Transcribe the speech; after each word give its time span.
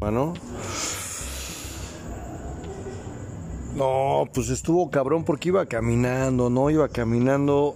¿no? 0.00 0.34
Pues 4.32 4.50
estuvo 4.50 4.90
cabrón 4.90 5.24
porque 5.24 5.48
iba 5.48 5.64
caminando, 5.66 6.50
¿no? 6.50 6.68
Iba 6.70 6.88
caminando 6.88 7.74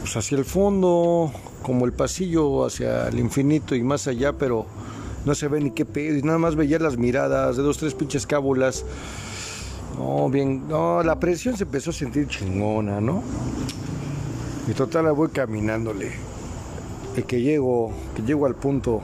pues, 0.00 0.16
hacia 0.16 0.38
el 0.38 0.44
fondo, 0.44 1.32
como 1.62 1.84
el 1.84 1.92
pasillo 1.92 2.64
hacia 2.64 3.08
el 3.08 3.18
infinito 3.18 3.74
y 3.74 3.82
más 3.82 4.06
allá, 4.06 4.32
pero 4.32 4.66
no 5.24 5.34
se 5.34 5.48
ve 5.48 5.60
ni 5.60 5.72
qué 5.72 5.84
pedo. 5.84 6.16
Y 6.16 6.22
nada 6.22 6.38
más 6.38 6.54
veía 6.54 6.78
las 6.78 6.96
miradas 6.96 7.56
de 7.56 7.62
dos, 7.62 7.78
tres 7.78 7.94
pinches 7.94 8.26
cábulas. 8.26 8.84
No, 9.98 10.30
bien, 10.30 10.68
no, 10.68 11.02
la 11.02 11.18
presión 11.18 11.56
se 11.56 11.64
empezó 11.64 11.90
a 11.90 11.92
sentir 11.92 12.28
chingona, 12.28 13.00
¿no? 13.00 13.22
Y 14.68 14.72
total 14.72 15.06
la 15.06 15.12
voy 15.12 15.30
caminándole. 15.30 16.12
Y 17.16 17.22
que 17.22 17.42
llego, 17.42 17.92
que 18.14 18.22
llego 18.22 18.46
al 18.46 18.54
punto 18.54 19.00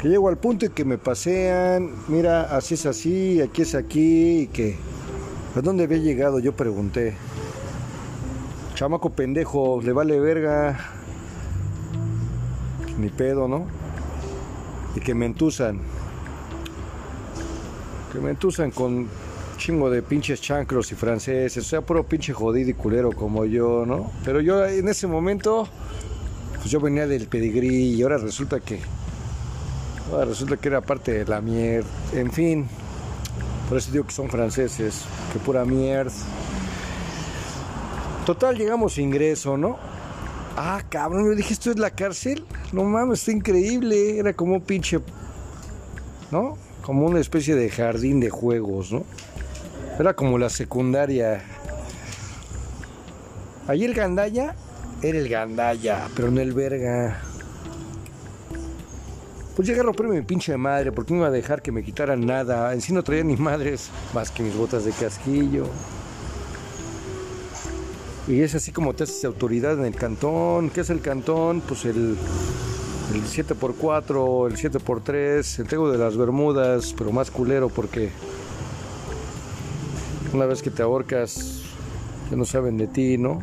que 0.00 0.08
llego 0.08 0.28
al 0.30 0.38
punto 0.38 0.64
y 0.64 0.70
que 0.70 0.84
me 0.86 0.96
pasean, 0.96 1.90
mira, 2.08 2.56
así 2.56 2.72
es 2.74 2.86
así, 2.86 3.42
aquí 3.42 3.62
es 3.62 3.74
aquí, 3.74 4.40
y 4.42 4.46
que... 4.46 4.76
¿A 5.54 5.60
dónde 5.60 5.84
había 5.84 5.98
llegado? 5.98 6.38
Yo 6.38 6.52
pregunté. 6.52 7.16
Chamaco 8.76 9.10
pendejo, 9.10 9.82
le 9.82 9.92
vale 9.92 10.18
verga. 10.20 10.78
Ni 12.98 13.08
pedo, 13.08 13.46
¿no? 13.48 13.66
Y 14.94 15.00
que 15.00 15.12
me 15.12 15.26
entusan. 15.26 15.80
Que 18.12 18.20
me 18.20 18.30
entusan 18.30 18.70
con 18.70 19.08
chingo 19.58 19.90
de 19.90 20.00
pinches 20.02 20.40
chancros 20.40 20.90
y 20.92 20.94
franceses, 20.94 21.66
o 21.66 21.68
sea, 21.68 21.82
puro 21.82 22.04
pinche 22.04 22.32
jodido 22.32 22.70
y 22.70 22.74
culero 22.74 23.12
como 23.12 23.44
yo, 23.44 23.84
¿no? 23.84 24.10
Pero 24.24 24.40
yo 24.40 24.64
en 24.64 24.88
ese 24.88 25.06
momento, 25.06 25.68
pues 26.56 26.70
yo 26.70 26.80
venía 26.80 27.06
del 27.06 27.26
pedigrí 27.26 27.94
y 27.94 28.02
ahora 28.02 28.16
resulta 28.16 28.60
que 28.60 28.78
resulta 30.26 30.56
que 30.56 30.68
era 30.68 30.80
parte 30.80 31.12
de 31.12 31.24
la 31.24 31.40
mierda. 31.40 31.88
En 32.12 32.30
fin, 32.32 32.66
por 33.68 33.78
eso 33.78 33.90
digo 33.92 34.06
que 34.06 34.12
son 34.12 34.28
franceses, 34.28 35.02
que 35.32 35.38
pura 35.38 35.64
mierda. 35.64 36.12
Total, 38.26 38.56
llegamos 38.56 38.98
ingreso, 38.98 39.56
¿no? 39.56 39.78
Ah, 40.56 40.82
cabrón, 40.88 41.24
yo 41.26 41.34
dije, 41.34 41.52
¿esto 41.52 41.70
es 41.70 41.78
la 41.78 41.90
cárcel? 41.90 42.44
No 42.72 42.84
mames, 42.84 43.20
está 43.20 43.32
increíble. 43.32 44.18
Era 44.18 44.32
como 44.34 44.54
un 44.54 44.60
pinche, 44.60 45.00
¿no? 46.30 46.56
Como 46.82 47.06
una 47.06 47.20
especie 47.20 47.54
de 47.54 47.70
jardín 47.70 48.20
de 48.20 48.30
juegos, 48.30 48.92
¿no? 48.92 49.04
Era 49.98 50.14
como 50.14 50.38
la 50.38 50.50
secundaria. 50.50 51.42
Allí 53.66 53.84
el 53.84 53.94
gandaya 53.94 54.56
era 55.02 55.18
el 55.18 55.28
gandaya, 55.28 56.08
pero 56.14 56.30
no 56.30 56.40
el 56.40 56.52
verga. 56.52 57.20
Pues 59.60 59.68
llegué 59.68 59.80
a 59.80 59.82
romperme 59.82 60.14
mi 60.14 60.22
pinche 60.22 60.56
madre 60.56 60.90
porque 60.90 61.12
no 61.12 61.18
iba 61.18 61.26
a 61.26 61.30
dejar 61.30 61.60
que 61.60 61.70
me 61.70 61.84
quitaran 61.84 62.24
nada. 62.24 62.72
En 62.72 62.80
sí 62.80 62.94
no 62.94 63.02
traía 63.02 63.24
ni 63.24 63.36
madres 63.36 63.90
más 64.14 64.30
que 64.30 64.42
mis 64.42 64.56
botas 64.56 64.86
de 64.86 64.90
casquillo. 64.92 65.66
Y 68.26 68.40
es 68.40 68.54
así 68.54 68.72
como 68.72 68.94
te 68.94 69.04
haces 69.04 69.22
autoridad 69.26 69.74
en 69.74 69.84
el 69.84 69.94
cantón. 69.94 70.70
¿Qué 70.70 70.80
es 70.80 70.88
el 70.88 71.02
cantón? 71.02 71.60
Pues 71.60 71.84
el, 71.84 72.16
el 73.12 73.22
7x4, 73.22 74.46
el 74.48 74.56
7x3, 74.56 75.58
el 75.58 75.68
tego 75.68 75.92
de 75.92 75.98
las 75.98 76.16
Bermudas, 76.16 76.94
pero 76.96 77.12
más 77.12 77.30
culero 77.30 77.68
porque 77.68 78.08
una 80.32 80.46
vez 80.46 80.62
que 80.62 80.70
te 80.70 80.80
ahorcas 80.80 81.64
ya 82.30 82.36
no 82.38 82.46
saben 82.46 82.78
de 82.78 82.86
ti, 82.86 83.18
¿no? 83.18 83.42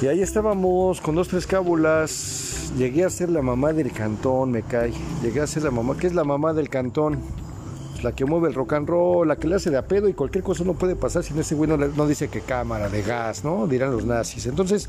Y 0.00 0.06
ahí 0.06 0.22
estábamos 0.22 1.00
con 1.00 1.16
dos, 1.16 1.26
tres 1.26 1.44
cábulas 1.44 2.49
llegué 2.76 3.04
a 3.04 3.10
ser 3.10 3.30
la 3.30 3.42
mamá 3.42 3.72
del 3.72 3.92
cantón, 3.92 4.52
me 4.52 4.62
cae. 4.62 4.92
Llegué 5.22 5.40
a 5.40 5.46
ser 5.46 5.64
la 5.64 5.70
mamá, 5.70 5.96
¿qué 5.98 6.06
es 6.06 6.14
la 6.14 6.24
mamá 6.24 6.52
del 6.52 6.68
cantón? 6.68 7.18
La 8.02 8.12
que 8.12 8.24
mueve 8.24 8.48
el 8.48 8.54
rock 8.54 8.74
and 8.74 8.88
roll, 8.88 9.28
la 9.28 9.36
que 9.36 9.46
le 9.46 9.56
hace 9.56 9.70
de 9.70 9.76
a 9.76 9.86
pedo 9.86 10.08
y 10.08 10.14
cualquier 10.14 10.42
cosa 10.42 10.64
no 10.64 10.74
puede 10.74 10.96
pasar 10.96 11.22
si 11.22 11.38
ese 11.38 11.54
güey 11.54 11.68
no, 11.68 12.06
dice 12.06 12.28
que 12.28 12.40
cámara 12.40 12.88
de 12.88 13.02
gas, 13.02 13.44
¿no? 13.44 13.66
Dirán 13.66 13.92
los 13.92 14.06
nazis. 14.06 14.46
Entonces, 14.46 14.88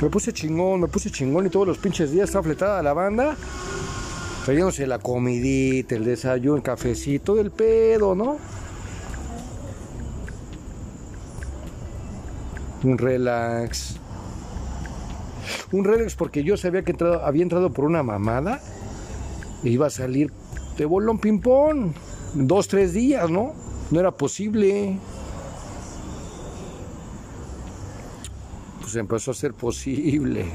me 0.00 0.10
puse 0.10 0.32
chingón, 0.32 0.80
me 0.80 0.88
puse 0.88 1.10
chingón 1.10 1.46
y 1.46 1.48
todos 1.48 1.66
los 1.66 1.78
pinches 1.78 2.12
días 2.12 2.28
estaba 2.28 2.42
fletada 2.42 2.82
la 2.82 2.92
banda. 2.92 3.36
Trayéndose 4.44 4.86
la 4.86 4.98
comidita, 4.98 5.94
el 5.94 6.04
desayuno, 6.04 6.56
el 6.56 6.62
cafecito, 6.62 7.38
el 7.38 7.50
pedo, 7.52 8.14
¿no? 8.14 8.36
Un 12.82 12.98
relax. 12.98 14.01
Un 15.72 15.84
relax 15.84 16.14
porque 16.14 16.44
yo 16.44 16.56
sabía 16.56 16.82
que 16.82 16.94
había 17.22 17.42
entrado 17.42 17.72
por 17.72 17.84
una 17.84 18.02
mamada 18.02 18.60
e 19.64 19.70
iba 19.70 19.86
a 19.86 19.90
salir 19.90 20.30
de 20.76 20.84
bolón 20.84 21.18
ping-pong. 21.18 21.92
Dos, 22.34 22.68
tres 22.68 22.92
días, 22.92 23.30
¿no? 23.30 23.52
No 23.90 24.00
era 24.00 24.10
posible. 24.10 24.98
Pues 28.80 28.96
empezó 28.96 29.30
a 29.32 29.34
ser 29.34 29.52
posible. 29.52 30.46